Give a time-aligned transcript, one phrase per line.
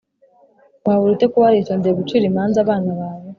[0.85, 3.27] wabura ute kuba waritondeye gucira imanza abana bawe,